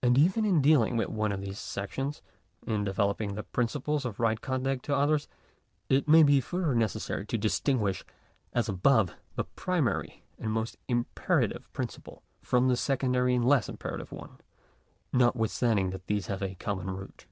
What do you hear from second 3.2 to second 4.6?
the principles of right